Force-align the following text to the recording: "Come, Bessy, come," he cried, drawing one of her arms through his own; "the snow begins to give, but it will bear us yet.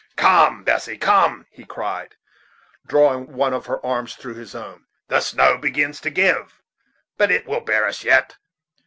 "Come, 0.15 0.63
Bessy, 0.63 0.97
come," 0.97 1.45
he 1.51 1.63
cried, 1.63 2.15
drawing 2.87 3.33
one 3.33 3.53
of 3.53 3.67
her 3.67 3.85
arms 3.85 4.15
through 4.15 4.33
his 4.33 4.55
own; 4.55 4.85
"the 5.09 5.19
snow 5.21 5.59
begins 5.59 6.01
to 6.01 6.09
give, 6.09 6.59
but 7.17 7.29
it 7.29 7.45
will 7.45 7.61
bear 7.61 7.85
us 7.85 8.03
yet. 8.03 8.37